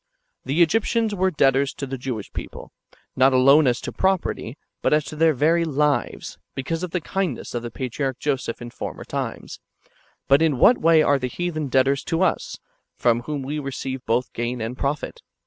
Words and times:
The 0.45 0.63
Egyptians 0.63 1.13
were 1.13 1.29
debtors 1.29 1.75
to 1.75 1.85
the 1.85 1.95
[Jewish] 1.95 2.33
people, 2.33 2.71
not 3.15 3.33
alone 3.33 3.67
as 3.67 3.79
to 3.81 3.91
propert}^, 3.91 4.55
but 4.81 4.93
as 4.95 5.05
to 5.05 5.15
their 5.15 5.35
very 5.35 5.63
lives, 5.63 6.39
because 6.55 6.81
of 6.81 6.89
the 6.89 6.99
kindness 6.99 7.53
of 7.53 7.61
the 7.61 7.69
patriarch 7.69 8.17
Joseph 8.17 8.63
in 8.63 8.71
former 8.71 9.03
times; 9.05 9.59
but 10.27 10.41
in 10.41 10.57
what 10.57 10.79
way 10.79 11.03
are 11.03 11.19
the 11.19 11.27
heathen 11.27 11.67
debtors 11.67 12.03
to 12.05 12.23
us, 12.23 12.57
from 12.97 13.19
whom 13.19 13.43
we 13.43 13.59
receive 13.59 14.03
both 14.07 14.33
gain 14.33 14.59
and 14.59 14.75
profit 14.75 15.21